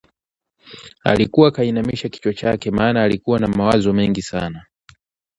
alikuwa 1.03 1.51
kainamisha 1.51 2.09
kichwa 2.09 2.33
chake 2.33 2.71
maana 2.71 3.03
alikuwa 3.03 3.39
na 3.39 3.47
mawazo 3.47 3.93
mengi 3.93 4.21
sana 4.21 4.65